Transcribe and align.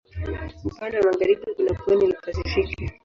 Upande 0.69 0.95
wa 0.97 1.03
magharibi 1.07 1.45
kuna 1.55 1.73
pwani 1.79 2.07
la 2.07 2.19
Pasifiki. 2.21 2.85